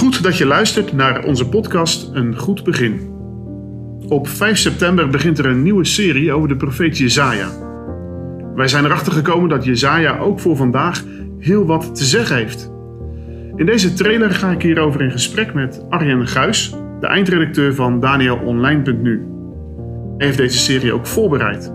[0.00, 3.08] Goed dat je luistert naar onze podcast Een Goed Begin.
[4.08, 7.48] Op 5 september begint er een nieuwe serie over de profeet Jezaja.
[8.54, 11.04] Wij zijn erachter gekomen dat Jezaja ook voor vandaag
[11.38, 12.72] heel wat te zeggen heeft.
[13.56, 19.26] In deze trailer ga ik hierover in gesprek met Arjen Guis, de eindredacteur van DanielOnline.nu.
[20.16, 21.72] Hij heeft deze serie ook voorbereid.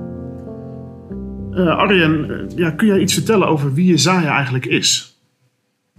[1.52, 5.15] Uh, Arjen, uh, ja, kun jij iets vertellen over wie Jezaja eigenlijk is?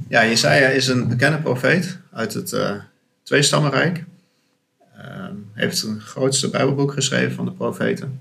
[0.09, 2.71] Ja, Jesaja is een bekende profeet uit het uh,
[3.23, 4.05] Tweestammenrijk.
[4.99, 8.21] Uh, heeft een grootste Bijbelboek geschreven van de profeten.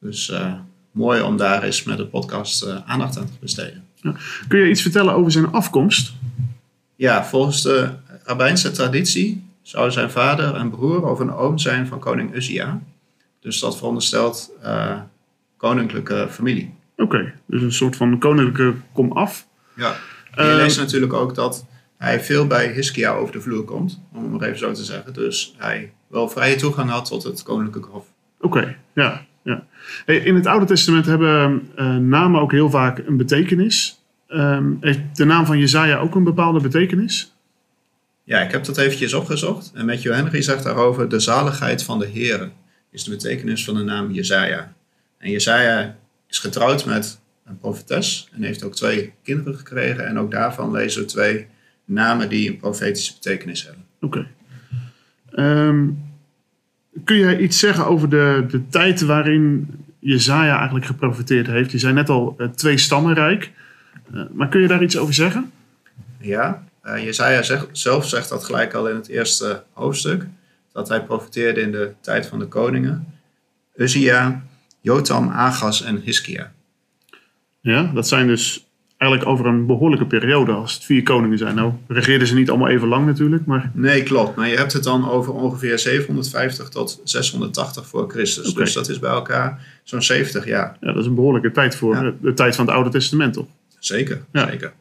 [0.00, 0.54] Dus uh,
[0.90, 3.84] mooi om daar eens met de podcast aandacht aan te besteden.
[3.94, 4.14] Ja.
[4.48, 6.12] Kun je iets vertellen over zijn afkomst?
[6.96, 7.90] Ja, volgens de
[8.24, 12.80] rabbijnse traditie zou zijn vader en broer of een oom zijn van koning Uzia.
[13.40, 14.52] Dus dat veronderstelt
[15.56, 16.74] koninklijke familie.
[16.96, 19.46] Oké, dus een soort van koninklijke komaf.
[19.76, 19.94] Ja.
[20.34, 24.22] En je leest natuurlijk ook dat hij veel bij Hiskia over de vloer komt, om
[24.22, 25.12] het maar even zo te zeggen.
[25.12, 28.06] Dus hij wel vrije toegang had tot het koninklijke hof.
[28.40, 29.26] Oké, ja.
[29.42, 29.66] ja.
[30.06, 34.02] Hey, in het Oude Testament hebben uh, namen ook heel vaak een betekenis.
[34.28, 37.34] Um, heeft de naam van Jezaja ook een bepaalde betekenis?
[38.24, 39.70] Ja, ik heb dat eventjes opgezocht.
[39.74, 42.50] En Matthew Henry zegt daarover: de zaligheid van de Heer
[42.90, 44.72] is de betekenis van de naam Jezaja.
[45.18, 45.96] En Jezaja
[46.28, 47.20] is getrouwd met
[47.52, 50.06] een profetes en heeft ook twee kinderen gekregen.
[50.06, 51.46] En ook daarvan lezen we twee
[51.84, 53.84] namen die een profetische betekenis hebben.
[54.00, 54.26] Oké.
[55.30, 55.88] Ehm,
[57.04, 61.72] kun jij iets zeggen over de, de tijd waarin Jezaja eigenlijk geprofiteerd heeft?
[61.72, 63.50] Je zei net al uh, twee stammenrijk.
[64.14, 65.52] Uh, maar kun je daar iets over zeggen?
[66.18, 70.26] Ja, uh, Jezaja zelf zegt dat gelijk al in het eerste hoofdstuk.
[70.72, 73.06] Dat hij profiteerde in de tijd van de koningen.
[73.76, 74.42] Uzia,
[74.80, 76.52] Jotam, Agas en Hiskia.
[77.62, 78.66] Ja, dat zijn dus
[78.96, 81.54] eigenlijk over een behoorlijke periode als het vier koningen zijn.
[81.54, 83.70] Nou, regeerden ze niet allemaal even lang natuurlijk, maar...
[83.74, 84.36] Nee, klopt.
[84.36, 88.50] Maar je hebt het dan over ongeveer 750 tot 680 voor Christus.
[88.50, 88.64] Okay.
[88.64, 90.76] Dus dat is bij elkaar zo'n 70 jaar.
[90.80, 92.12] Ja, dat is een behoorlijke tijd voor ja.
[92.20, 93.46] de tijd van het Oude Testament, toch?
[93.78, 94.48] Zeker, ja.
[94.48, 94.72] zeker.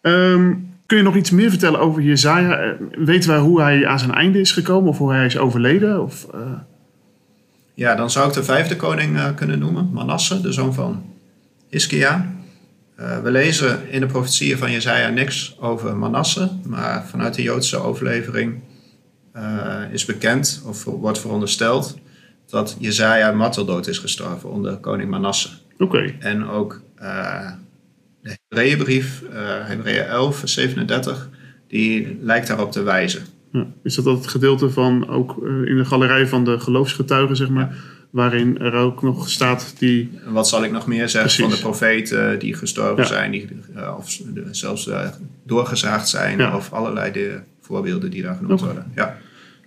[0.00, 2.76] Um, kun je nog iets meer vertellen over Jezaja?
[2.90, 6.02] Weten wij hoe hij aan zijn einde is gekomen of hoe hij is overleden?
[6.02, 6.40] Of, uh...
[7.74, 11.02] Ja, dan zou ik de vijfde koning uh, kunnen noemen, Manasse, de zoon van
[11.68, 12.34] Hiskia.
[13.00, 17.76] Uh, we lezen in de profetieën van Jezaja niks over Manasse, maar vanuit de Joodse
[17.76, 18.60] overlevering
[19.36, 21.98] uh, is bekend of wordt verondersteld
[22.46, 25.48] dat Jezaja marteldood is gestorven onder koning Manasse.
[25.72, 25.84] Oké.
[25.84, 26.16] Okay.
[26.20, 27.50] En ook uh,
[28.22, 29.22] de Hebreeënbrief,
[29.64, 31.30] Hebreeën 11, 37,
[31.68, 33.22] die lijkt daarop te wijzen.
[33.52, 33.66] Ja.
[33.82, 37.68] Is dat dat het gedeelte van ook in de galerij van de geloofsgetuigen, zeg maar?
[37.70, 40.10] Ja waarin er ook nog staat die...
[40.28, 41.44] Wat zal ik nog meer zeggen Precies.
[41.44, 43.08] van de profeten die gestorven ja.
[43.08, 44.18] zijn, die, uh, of
[44.50, 45.00] zelfs uh,
[45.44, 46.56] doorgezaagd zijn, ja.
[46.56, 48.74] of allerlei de voorbeelden die daar genoemd okay.
[48.74, 48.92] worden.
[48.94, 49.18] Ja.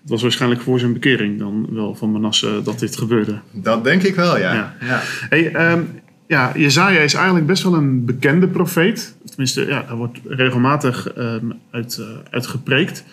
[0.01, 3.39] Het was waarschijnlijk voor zijn bekering dan wel van Manasse dat dit gebeurde.
[3.51, 4.53] Dat denk ik wel, ja.
[4.53, 4.75] ja.
[4.81, 5.01] ja.
[5.29, 9.15] Hey, um, ja, Jezaja is eigenlijk best wel een bekende profeet.
[9.25, 13.03] Tenminste, ja, daar wordt regelmatig um, uit, uh, uit gepreekt.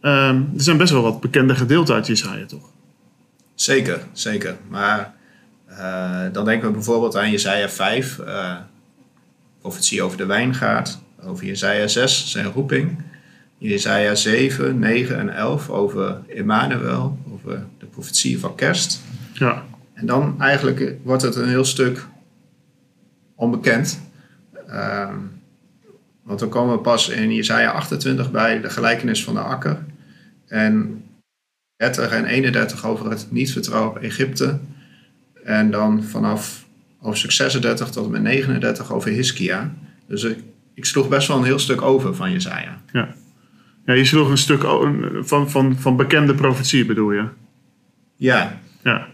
[0.00, 2.70] Um, er zijn best wel wat bekende gedeelten uit Jezaja, toch?
[3.62, 4.56] Zeker, zeker.
[4.68, 5.14] Maar
[5.70, 8.56] uh, dan denken we bijvoorbeeld aan Jezaja 5, uh,
[9.60, 10.98] profetie over de wijngaard.
[11.24, 13.02] Over Jezaja 6, zijn roeping.
[13.58, 19.00] Jezaja 7, 9 en 11 over Emmanuel, over de profetie van kerst.
[19.32, 19.64] Ja.
[19.94, 22.06] En dan eigenlijk wordt het een heel stuk
[23.34, 24.00] onbekend.
[24.68, 25.08] Uh,
[26.22, 29.84] want dan komen we pas in Jezaja 28 bij de gelijkenis van de akker.
[30.46, 31.04] En
[31.82, 34.58] 30 en 31 over het niet-vertrouwen op Egypte.
[35.44, 36.64] En dan vanaf
[36.98, 39.74] hoofdstuk 36 tot en met 39 over Hiskia.
[40.06, 40.38] Dus ik,
[40.74, 42.80] ik sloeg best wel een heel stuk over van Jezaja.
[42.92, 43.14] Ja.
[43.86, 44.62] ja, je sloeg een stuk
[45.20, 47.24] van, van, van bekende profetie bedoel je?
[48.16, 48.60] Ja.
[48.82, 49.06] Ja.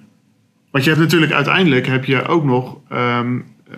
[0.71, 3.77] Want je hebt natuurlijk uiteindelijk heb je ook nog um, uh,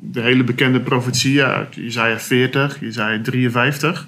[0.00, 3.92] de hele bekende profetieën uit Jezaja 40, Jezaja 53.
[3.92, 4.04] Dat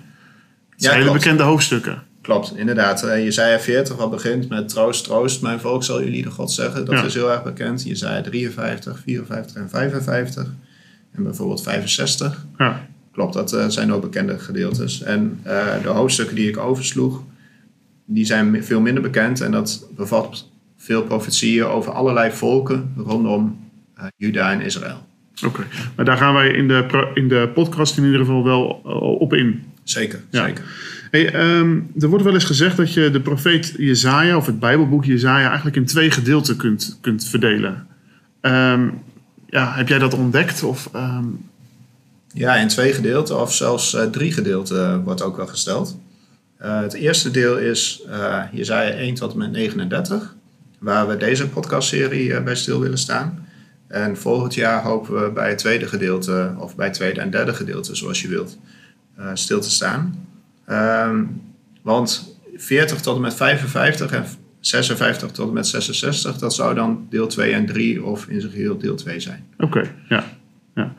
[0.76, 2.06] zijn ja, hele bekende hoofdstukken.
[2.28, 3.04] Klopt, inderdaad.
[3.04, 6.84] Uh, Jezaja 40 wat begint met troost, troost, mijn volk zal jullie de God zeggen.
[6.84, 7.04] Dat ja.
[7.04, 7.82] is heel erg bekend.
[7.82, 10.44] Jezaja 53, 54 en 55.
[11.12, 12.46] En bijvoorbeeld 65.
[12.58, 12.86] Ja.
[13.12, 15.02] Klopt, dat uh, zijn ook bekende gedeeltes.
[15.02, 17.22] En uh, de hoofdstukken die ik oversloeg,
[18.04, 19.40] die zijn veel minder bekend.
[19.40, 23.70] En dat bevat veel profetieën over allerlei volken rondom
[24.16, 25.06] Juda en Israël.
[25.36, 25.66] Oké, okay.
[25.96, 28.64] maar daar gaan wij in de, in de podcast in ieder geval wel
[29.18, 29.67] op in.
[29.90, 30.46] Zeker, ja.
[30.46, 30.64] zeker.
[31.10, 35.04] Hey, um, er wordt wel eens gezegd dat je de profeet Jezaja of het Bijbelboek
[35.04, 37.86] Jezaja eigenlijk in twee gedeelten kunt, kunt verdelen.
[38.40, 39.02] Um,
[39.46, 40.62] ja, heb jij dat ontdekt?
[40.62, 41.48] Of, um...
[42.32, 45.98] Ja, in twee gedeelten of zelfs uh, drie gedeelten wordt ook wel gesteld.
[46.62, 50.34] Uh, het eerste deel is uh, Jezaja 1 tot en met 39,
[50.78, 53.46] waar we deze podcastserie bij stil willen staan.
[53.86, 57.54] En volgend jaar hopen we bij het tweede gedeelte, of bij het tweede en derde
[57.54, 58.58] gedeelte, zoals je wilt,
[59.34, 60.26] stil te staan.
[60.70, 61.42] Um,
[61.82, 64.24] want 40 tot en met 55 en
[64.60, 68.52] 56 tot en met 66, dat zou dan deel 2 en 3 of in zijn
[68.52, 69.44] geheel deel 2 zijn.
[69.58, 70.24] Oké, ja.
[70.74, 70.94] ja.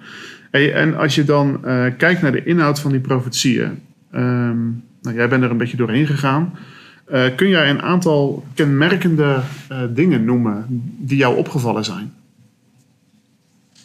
[0.51, 3.81] Hey, en als je dan uh, kijkt naar de inhoud van die profetieën,
[4.16, 6.57] um, nou, jij bent er een beetje doorheen gegaan.
[7.12, 9.39] Uh, kun jij een aantal kenmerkende
[9.71, 10.66] uh, dingen noemen
[10.98, 12.13] die jou opgevallen zijn?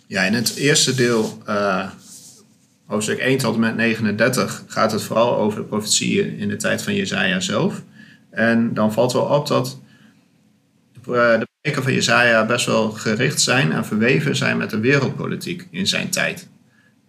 [0.07, 1.43] Ja, in het eerste deel,
[2.87, 6.83] hoofdstuk 1 tot en met 39, gaat het vooral over de profetieën in de tijd
[6.83, 7.83] van Jezaja zelf.
[8.31, 9.79] En dan valt wel op dat
[11.03, 15.87] de preken van Jezaja best wel gericht zijn en verweven zijn met de wereldpolitiek in
[15.87, 16.49] zijn tijd.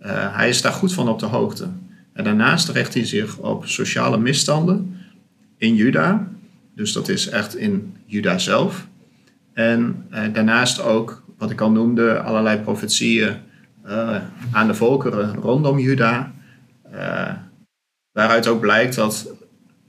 [0.02, 1.70] Uh, hij is daar goed van op de hoogte.
[2.14, 4.98] En daarnaast richt hij zich op sociale misstanden
[5.58, 6.28] in Juda.
[6.76, 8.88] Dus dat is echt in Juda zelf.
[9.54, 13.36] En uh, daarnaast ook, wat ik al noemde, allerlei profetieën
[13.88, 14.16] uh,
[14.52, 16.34] aan de volkeren rondom Juda.
[18.12, 19.28] waaruit ook blijkt dat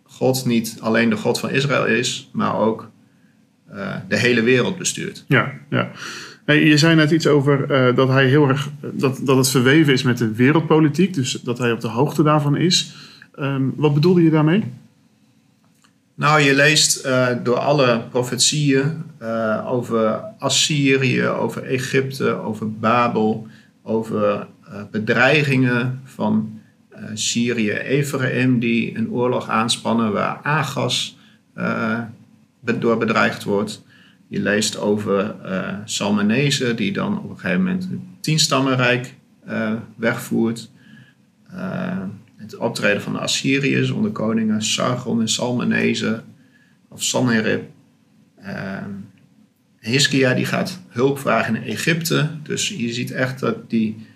[0.03, 2.91] God niet alleen de God van Israël is, maar ook
[4.09, 5.25] de hele wereld bestuurt.
[5.29, 5.91] Ja, ja.
[6.45, 10.03] Hey, je zei net iets over dat hij heel erg dat, dat het verweven is
[10.03, 12.95] met de wereldpolitiek, dus dat hij op de hoogte daarvan is.
[13.39, 14.65] Um, wat bedoelde je daarmee?
[16.15, 23.47] Nou, je leest uh, door alle profetieën uh, over Assyrië, over Egypte, over Babel,
[23.87, 24.47] over
[24.91, 26.61] bedreigingen van
[27.15, 31.19] Syrië, Ephraim die een oorlog aanspannen waar Agas
[32.81, 33.85] door bedreigd wordt.
[34.29, 39.15] Je leest over uh, die dan op een gegeven moment het tienstammenrijk
[39.49, 40.71] uh, wegvoert.
[42.37, 46.23] Het optreden van de Assyriërs onder koningen Sargon en Salmanese,
[46.89, 47.71] of Sanherib.
[49.87, 52.31] Hiskia die gaat hulp vragen in Egypte.
[52.43, 54.07] Dus je ziet echt dat die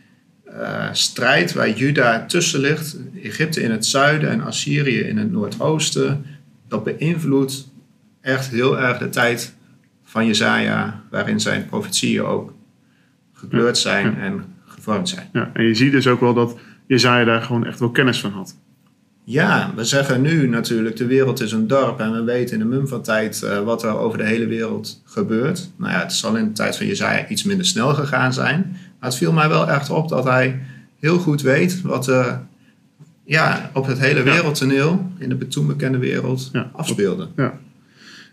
[0.93, 6.25] strijd waar Juda tussen ligt, Egypte in het zuiden en Assyrië in het noordoosten,
[6.69, 7.73] dat beïnvloedt
[8.21, 9.55] echt heel erg de tijd
[10.05, 12.55] van Jezaja, waarin zijn profetieën ook
[13.33, 15.29] gekleurd zijn en gevormd zijn.
[15.33, 18.31] Ja, en je ziet dus ook wel dat Jezaja daar gewoon echt wel kennis van
[18.31, 18.57] had.
[19.25, 22.77] Ja, we zeggen nu natuurlijk, de wereld is een dorp en we weten in de
[22.77, 25.71] mum van tijd uh, wat er over de hele wereld gebeurt.
[25.77, 28.61] Nou ja, het zal in de tijd van Jezaja iets minder snel gegaan zijn.
[28.71, 30.61] Maar het viel mij wel echt op dat hij
[30.99, 32.41] heel goed weet wat er
[33.25, 36.71] ja, op het hele wereldtoneel, in de toen bekende wereld, ja.
[36.73, 37.29] afspeelde.
[37.37, 37.59] Ja.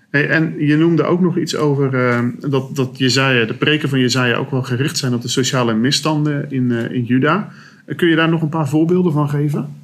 [0.10, 4.00] Hey, en je noemde ook nog iets over uh, dat, dat Jezaja, de preken van
[4.00, 7.50] Jezaja ook wel gericht zijn op de sociale misstanden in, uh, in Juda.
[7.95, 9.75] kun je daar nog een paar voorbeelden van geven?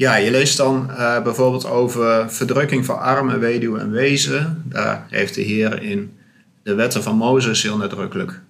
[0.00, 4.62] Ja, je leest dan uh, bijvoorbeeld over verdrukking van armen, weduwen en wezen.
[4.64, 6.16] Daar heeft de Heer in
[6.62, 8.40] de wetten van Mozes heel nadrukkelijk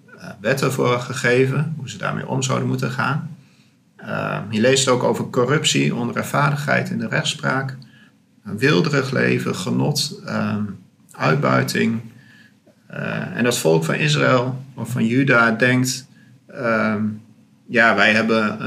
[0.40, 3.36] wetten voor gegeven, hoe ze daarmee om zouden moeten gaan.
[4.50, 7.76] je leest ook over corruptie, onrechtvaardigheid in de rechtspraak
[8.42, 10.62] wilderig leven, genot, ehm,
[11.12, 12.00] uitbuiting.
[12.90, 16.06] Uh, en dat volk van Israël of van Juda denkt:
[16.46, 17.04] ehm,
[17.66, 18.58] ja, wij hebben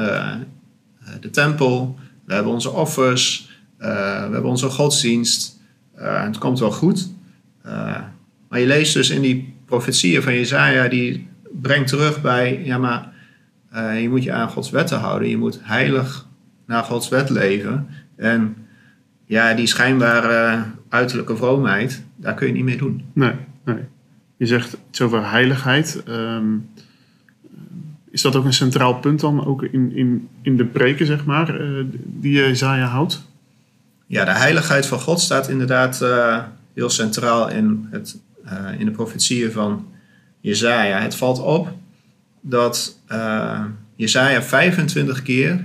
[1.20, 3.88] de tempel, we hebben onze offers, uh,
[4.28, 5.62] we hebben onze godsdienst.
[5.96, 7.10] het komt wel goed.
[8.50, 13.14] maar je leest dus in die profetieën van Jezaja, die brengt terug bij: ja, maar
[14.00, 16.28] je moet je aan Gods wetten houden, je moet heilig
[16.66, 17.88] naar Gods wet leven.
[18.16, 18.56] En
[19.26, 23.04] ja, die schijnbare uiterlijke vroomheid, daar kun je niet mee doen.
[23.14, 23.34] Nee,
[23.66, 23.84] nee.
[24.38, 26.04] Je zegt iets over heiligheid.
[26.06, 26.46] Ehm,
[28.14, 31.62] is dat ook een centraal punt dan ook in, in, in de preken, zeg maar,
[31.62, 33.22] uh, die Jezaja houdt?
[34.08, 36.44] Ja, de heiligheid van God staat inderdaad uh,
[36.74, 39.88] heel centraal in, het, uh, in de profetieën van
[40.40, 41.00] Jezaja.
[41.00, 41.72] Het valt op
[42.42, 43.00] dat
[43.96, 45.64] Jezaja 25 keer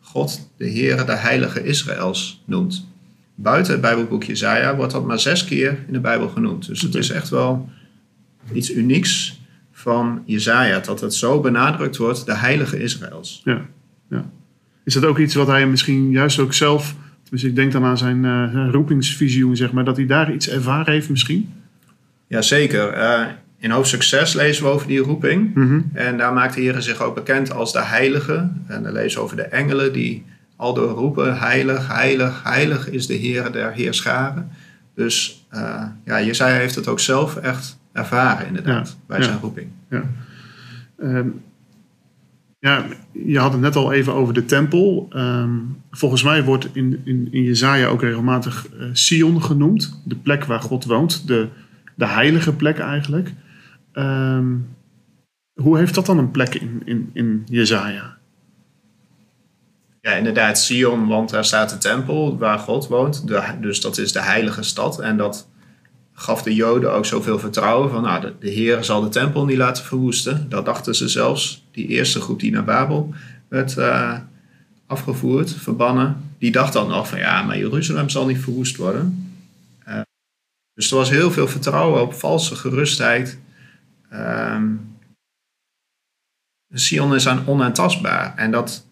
[0.00, 2.86] God de Heere, de Heilige Israëls noemt.
[3.34, 6.66] Buiten het Bijbelboek Jezaja wordt dat maar zes keer in de Bijbel genoemd.
[6.66, 7.68] Dus het is echt wel
[8.52, 9.37] iets unieks
[9.78, 13.40] van Jezaja, dat het zo benadrukt wordt, de Heilige Israëls.
[13.44, 13.66] Ja,
[14.10, 14.30] ja.
[14.84, 16.94] Is dat ook iets wat hij misschien juist ook zelf,
[17.30, 20.92] dus ik denk dan aan zijn uh, roepingsvisioen, zeg maar, dat hij daar iets ervaren
[20.92, 21.52] heeft misschien?
[22.26, 22.96] Jazeker.
[22.96, 23.26] Uh,
[23.58, 25.54] in hoofdstuk 6 lezen we over die roeping.
[25.54, 25.80] Mhm.
[25.92, 28.50] En daar maakt de Heer zich ook bekend als de Heilige.
[28.66, 30.24] En dan lezen we over de engelen die
[30.56, 34.50] al door roepen: Heilig, heilig, heilig is de Heer der Heerscharen.
[34.94, 39.68] Dus uh, ja, Jezaja heeft het ook zelf echt ervaren, inderdaad, bij zijn roeping.
[39.90, 40.02] Ja.
[41.02, 41.42] Um,
[42.60, 45.06] Ja, je had het net al even over de tempel.
[45.10, 45.56] Ehm,
[45.90, 50.00] volgens mij wordt in, in, in Jezaja ook regelmatig uh, Sion genoemd.
[50.04, 51.26] De plek waar God woont.
[51.26, 51.48] De,
[51.94, 53.32] de heilige plek eigenlijk.
[53.92, 54.46] Ehm,
[55.62, 58.16] hoe heeft dat dan een plek in, in, in Jezaja?
[60.00, 63.28] Ja, inderdaad, Sion, want daar staat de tempel waar God woont.
[63.28, 65.00] De, dus dat is de heilige stad.
[65.00, 65.48] En dat
[66.18, 69.84] gaf de Joden ook zoveel vertrouwen van, nou, de, Heer zal de tempel niet laten
[69.84, 70.48] verwoesten.
[70.48, 73.14] Dat dachten ze zelfs, die eerste groep die naar Babel
[73.48, 74.18] werd uh,
[74.86, 76.34] afgevoerd, verbannen.
[76.38, 79.32] Die dacht dan nog van, ja, maar Jeruzalem zal niet verwoest worden.
[79.88, 80.00] Uh,
[80.74, 83.38] dus er was heel veel vertrouwen op valse gerustheid.
[84.12, 84.96] Um,
[86.74, 88.36] Sion is aan onaantastbaar.
[88.36, 88.86] En dat,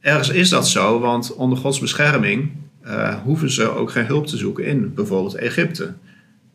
[0.00, 2.50] ergens is dat zo, want onder Gods bescherming
[2.84, 5.94] uh, hoeven ze ook geen hulp te zoeken in bijvoorbeeld Egypte.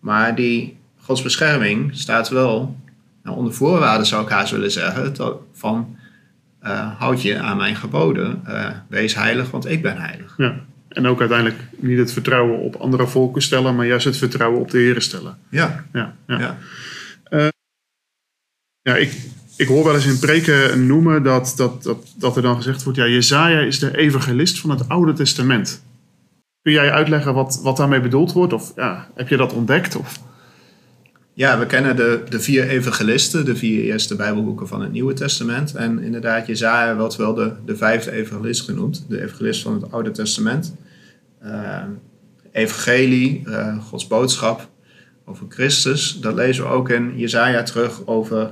[0.08, 2.76] Maar die Gods bescherming staat wel
[3.24, 5.16] nou, onder voorwaarden, zou ik haast willen zeggen,
[5.54, 5.98] van
[6.64, 10.34] uh, houd je aan mijn geboden, uh, wees heilig, want ik ben heilig.
[10.38, 10.60] Ja.
[10.90, 14.72] En ook uiteindelijk niet het vertrouwen op andere volken stellen, maar juist het vertrouwen op
[14.72, 15.38] de Heer stellen.
[15.50, 15.86] Ja.
[15.94, 16.40] Ja, ja.
[16.40, 16.58] ja.
[17.30, 17.48] Uh,
[18.82, 19.22] ja ik,
[19.56, 23.00] ik hoor wel eens in preken noemen dat, dat, dat, dat er dan gezegd wordt:
[23.00, 25.82] ja, Jezaja is de evangelist van het Oude Testament.
[26.68, 28.54] Kun jij uitleggen wat, wat daarmee bedoeld wordt?
[28.54, 29.96] Of ja, heb je dat ontdekt?
[29.96, 30.20] Of?
[31.34, 35.76] Ja, we kennen de, de vier evangelisten, de vier eerste Bijbelboeken van het Nieuwe Testament.
[35.76, 40.12] En inderdaad, Jezaja wordt wel de, de vijfde evangelist genoemd, de evangelist van het Oude
[40.12, 40.76] Testament.
[41.44, 41.84] Uh,
[42.52, 44.70] evangelie, uh, Gods boodschap
[45.26, 48.52] over Christus, dat lezen we ook in Jezaja terug over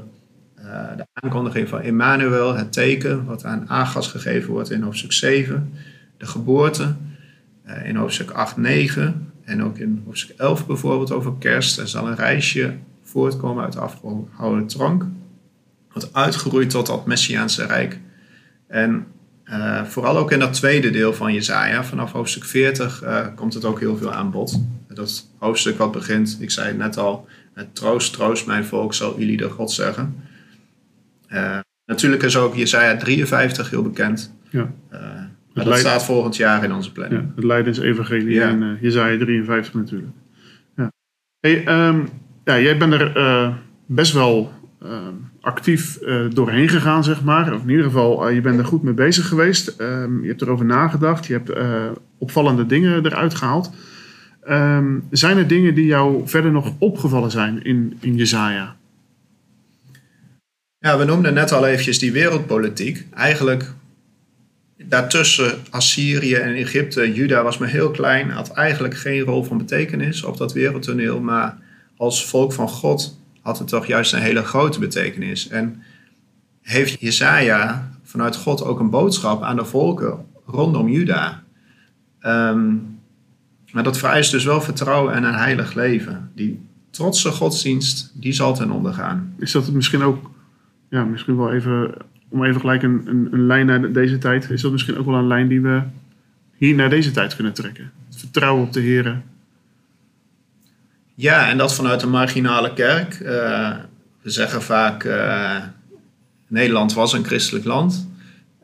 [0.60, 5.74] uh, de aankondiging van Emmanuel, het teken wat aan Agas gegeven wordt in hoofdstuk 7,
[6.18, 6.96] de geboorte
[7.68, 11.78] uh, in hoofdstuk 8, 9 en ook in hoofdstuk 11 bijvoorbeeld over kerst.
[11.80, 15.06] Er zal een reisje voortkomen uit de afgehouden drank,
[15.94, 18.00] wat uitgeroeid tot dat Messiaanse Rijk.
[18.68, 19.06] En
[19.46, 23.04] uh, vooral ook in dat tweede deel van Jezaja, vanaf hoofdstuk 40,
[23.36, 24.60] komt het ook heel veel aan bod.
[24.88, 27.28] Dat hoofdstuk wat begint, ik zei het net al,
[27.74, 30.16] troost, troost mijn volk, zal jullie de God zeggen.
[31.30, 34.34] Uh, natuurlijk is ook Jesaja 53 heel bekend.
[34.50, 34.74] Ja.
[35.56, 37.22] Maar dat staat volgend jaar in onze planning.
[37.22, 38.50] Ja, het Leidensevangelie ja.
[38.50, 40.12] en uh, Jesaja 53 natuurlijk.
[40.76, 40.92] Ja.
[41.40, 42.10] Hey, um,
[42.44, 43.54] ja, jij bent er
[43.86, 44.54] best wel
[45.42, 46.00] actief
[46.34, 47.54] doorheen gegaan, zeg maar.
[47.54, 49.82] Of in ieder geval, je bent er goed mee bezig geweest.
[49.82, 51.26] Um, je hebt erover nagedacht.
[51.26, 51.52] Je hebt
[52.18, 53.72] opvallende dingen eruit gehaald.
[54.50, 58.76] Um, zijn er dingen die jou verder nog opgevallen zijn in, in Jezaja?
[60.78, 63.06] Ja, we noemden net al eventjes die wereldpolitiek.
[63.14, 63.74] Eigenlijk
[64.78, 70.24] daartussen Assyrië en Egypte, Juda was maar heel klein, had eigenlijk geen rol van betekenis
[70.24, 71.58] op dat wereldtoneel, maar
[71.98, 75.48] als volk van God had het toch juist een hele grote betekenis.
[75.48, 75.84] En
[76.62, 81.44] heeft Jesaja vanuit God ook een boodschap aan de volken rondom Juda.
[82.22, 82.94] Um,
[83.72, 86.32] maar dat vereist dus wel vertrouwen en een heilig leven.
[86.36, 89.34] Die trotse godsdienst, die zal ten onder gaan.
[89.38, 90.30] Is dat misschien ook
[90.90, 91.94] ja, misschien wel even,
[92.36, 95.16] om even gelijk een, een, een, lijn naar deze tijd, is dat misschien ook wel
[95.16, 95.82] een lijn die we
[96.58, 97.92] hier naar deze tijd kunnen trekken.
[98.08, 99.22] Het vertrouwen op de Heer.
[101.14, 103.20] Ja, en dat vanuit de marginale kerk.
[103.20, 103.74] Uh,
[104.22, 105.58] we zeggen vaak, uh,
[106.48, 108.08] Nederland was een christelijk land.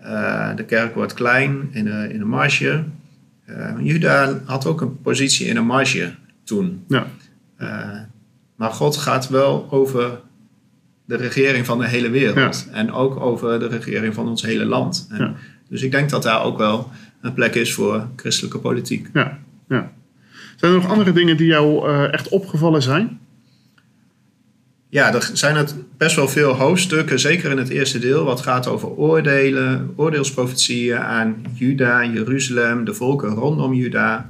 [0.04, 2.84] Uh, de kerk wordt klein in de, in de marge.
[3.80, 6.14] Juda had ook een positie in de marge
[6.44, 6.84] toen.
[6.88, 7.08] Ja.
[8.56, 10.20] maar God gaat wel over
[11.12, 12.68] de regering van de hele wereld.
[12.72, 15.08] En ook over de regering van ons hele land.
[15.10, 15.36] En
[15.70, 16.90] Dus ik denk dat daar ook wel
[17.22, 19.10] een plek is voor christelijke politiek.
[19.14, 19.92] Ja, ja.
[20.56, 23.20] Zijn er nog andere dingen die jou uh, echt opgevallen zijn?
[24.90, 28.68] Ja, er zijn het best wel veel hoofdstukken, zeker in het eerste deel, wat gaat
[28.68, 34.30] over oordelen, oordeelsprofetieën aan Juda, Jeruzalem, de volken rondom Juda.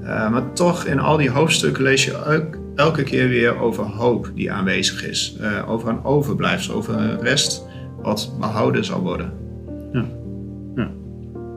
[0.00, 4.30] Uh, maar toch in al die hoofdstukken lees je ook elke keer weer over hoop
[4.34, 5.36] die aanwezig is.
[5.40, 7.66] Uh, over een overblijfsel, over een rest
[8.02, 9.32] wat behouden zal worden.
[9.92, 10.04] Ja.
[10.76, 10.90] ja.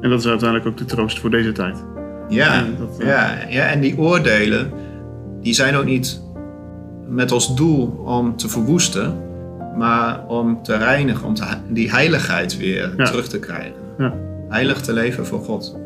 [0.02, 1.84] En dat is uiteindelijk ook de troost voor deze tijd.
[2.30, 3.08] Ja, dat, uh...
[3.08, 4.72] ja, ja, en die oordelen,
[5.42, 6.22] die zijn ook niet
[7.08, 9.18] met als doel om te verwoesten,
[9.78, 13.06] maar om te reinigen, om te, die heiligheid weer ja.
[13.06, 13.74] terug te krijgen.
[13.98, 14.14] Ja.
[14.50, 15.78] Heilig te leven voor God.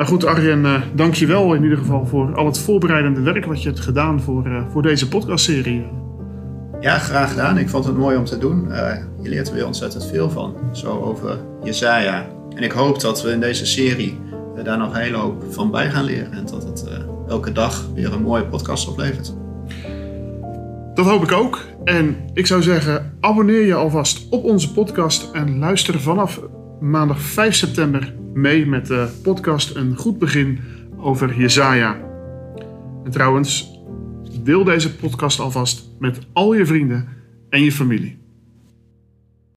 [0.00, 3.44] Nou goed, Arjen, uh, dank je wel in ieder geval voor al het voorbereidende werk
[3.44, 5.86] wat je hebt gedaan voor, uh, voor deze podcastserie.
[6.80, 7.58] Ja, graag gedaan.
[7.58, 8.66] Ik vond het mooi om te doen.
[8.68, 8.92] Uh,
[9.22, 12.26] je leert er weer ontzettend veel van, zo over Jesaja.
[12.54, 14.18] En ik hoop dat we in deze serie
[14.64, 16.32] daar nog een hele hoop van bij gaan leren.
[16.32, 16.84] En dat het
[17.28, 19.34] elke dag weer een mooie podcast oplevert.
[20.94, 21.66] Dat hoop ik ook.
[21.84, 26.40] En ik zou zeggen, abonneer je alvast op onze podcast en luister vanaf
[26.80, 30.58] maandag 5 september mee met de podcast Een Goed Begin
[30.96, 32.00] over Jezaja.
[33.04, 33.78] En trouwens,
[34.42, 37.08] deel deze podcast alvast met al je vrienden
[37.48, 38.19] en je familie.